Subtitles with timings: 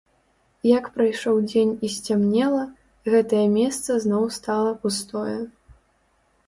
[0.77, 2.63] Як прайшоў дзень і сцямнела,
[3.15, 5.37] гэтае месца зноў стала пустое.